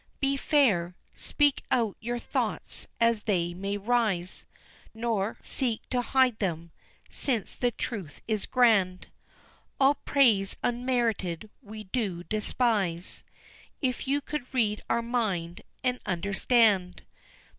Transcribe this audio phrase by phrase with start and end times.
[0.19, 4.47] Be fair, speak out your thoughts as they may rise,
[4.95, 6.71] Nor seek to hide them,
[7.07, 9.09] since the truth is grand
[9.79, 13.23] All praise unmerited we do despise,
[13.79, 17.03] If you could read our mind, and understand.